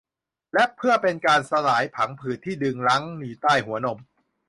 [0.53, 3.99] และเพื่อเป็นการสลายพังผืดที่ดึงรั้งอยู่ใต้หัวนม